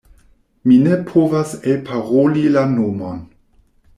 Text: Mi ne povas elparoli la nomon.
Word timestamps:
Mi 0.69 0.77
ne 0.85 0.95
povas 1.09 1.51
elparoli 1.75 2.45
la 2.57 2.65
nomon. 2.75 3.23